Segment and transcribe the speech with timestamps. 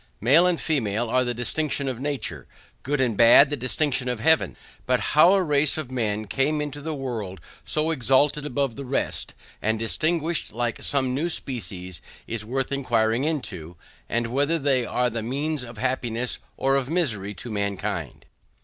[0.19, 2.47] Male and female are the distinctions of nature,
[2.81, 6.81] good and bad the distinctions of heaven; but how a race of men came into
[6.81, 12.71] the world so exalted above the rest, and distinguished like some new species, is worth
[12.71, 13.77] enquiring into,
[14.09, 18.25] and whether they are the means of happiness or of misery to mankind.